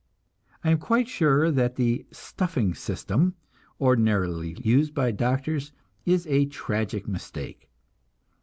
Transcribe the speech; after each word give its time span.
I 0.63 0.71
am 0.71 0.79
quite 0.79 1.07
sure 1.07 1.51
that 1.51 1.75
the 1.75 2.07
"stuffing 2.09 2.73
system," 2.73 3.35
ordinarily 3.79 4.57
used 4.59 4.95
by 4.95 5.11
doctors, 5.11 5.73
is 6.07 6.25
a 6.25 6.47
tragic 6.47 7.07
mistake. 7.07 7.69